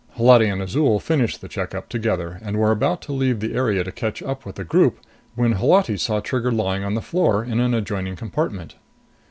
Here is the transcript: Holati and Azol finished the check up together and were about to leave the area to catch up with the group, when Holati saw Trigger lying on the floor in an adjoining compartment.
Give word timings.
Holati 0.17 0.47
and 0.47 0.63
Azol 0.63 0.99
finished 0.99 1.41
the 1.41 1.47
check 1.47 1.75
up 1.75 1.87
together 1.87 2.39
and 2.41 2.57
were 2.57 2.71
about 2.71 3.03
to 3.03 3.13
leave 3.13 3.39
the 3.39 3.53
area 3.53 3.83
to 3.83 3.91
catch 3.91 4.23
up 4.23 4.47
with 4.47 4.55
the 4.55 4.63
group, 4.63 4.97
when 5.35 5.53
Holati 5.53 5.95
saw 5.95 6.19
Trigger 6.19 6.51
lying 6.51 6.83
on 6.83 6.95
the 6.95 7.03
floor 7.03 7.43
in 7.45 7.59
an 7.59 7.75
adjoining 7.75 8.15
compartment. 8.15 8.73